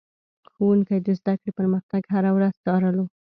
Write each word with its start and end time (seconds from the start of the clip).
ښوونکي 0.51 0.95
د 1.05 1.07
زده 1.19 1.33
کړې 1.39 1.51
پرمختګ 1.59 2.03
هره 2.13 2.31
ورځ 2.35 2.53
څارلو. 2.65 3.05